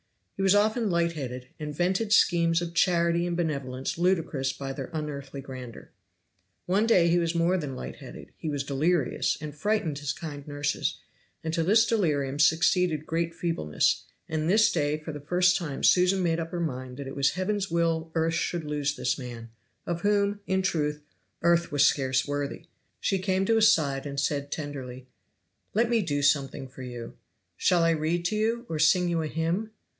He 0.35 0.41
was 0.41 0.55
often 0.55 0.89
light 0.89 1.11
headed, 1.11 1.49
and 1.59 1.75
vented 1.75 2.11
schemes 2.11 2.63
of 2.63 2.73
charity 2.73 3.27
and 3.27 3.37
benevolence 3.37 3.99
ludicrous 3.99 4.51
by 4.51 4.73
their 4.73 4.89
unearthly 4.91 5.41
grandeur. 5.41 5.91
One 6.65 6.87
day 6.87 7.09
he 7.09 7.19
was 7.19 7.35
more 7.35 7.57
than 7.59 7.75
light 7.75 7.97
headed 7.97 8.31
he 8.37 8.49
was 8.49 8.63
delirious, 8.63 9.37
and 9.39 9.53
frightened 9.53 9.99
his 9.99 10.11
kind 10.13 10.47
nurses; 10.47 10.99
and 11.43 11.53
to 11.53 11.61
this 11.61 11.85
delirium 11.85 12.39
succeeded 12.39 13.05
great 13.05 13.35
feebleness, 13.35 14.05
and 14.27 14.49
this 14.49 14.71
day 14.71 14.97
for 14.97 15.11
the 15.11 15.19
first 15.19 15.55
time 15.57 15.83
Susan 15.83 16.23
made 16.23 16.39
up 16.39 16.49
her 16.49 16.59
mind 16.59 16.97
that 16.97 17.05
it 17.05 17.15
was 17.15 17.31
Heaven's 17.33 17.69
will 17.69 18.11
earth 18.15 18.33
should 18.33 18.63
lose 18.63 18.95
this 18.95 19.19
man, 19.19 19.51
of 19.85 20.01
whom, 20.01 20.39
in 20.47 20.63
truth, 20.63 21.03
earth 21.43 21.71
was 21.71 21.85
scarce 21.85 22.27
worthy. 22.27 22.65
She 22.99 23.19
came 23.19 23.45
to 23.45 23.57
his 23.57 23.71
side 23.71 24.07
and 24.07 24.19
said 24.19 24.51
tenderly, 24.51 25.05
"Let 25.75 25.91
me 25.91 26.01
do 26.01 26.23
something 26.23 26.67
for 26.67 26.81
you. 26.81 27.17
Shall 27.55 27.83
I 27.83 27.91
read 27.91 28.25
to 28.25 28.35
you, 28.35 28.65
or 28.67 28.79
sing 28.79 29.07
you 29.07 29.21
a 29.21 29.27
hymn?" 29.27 29.69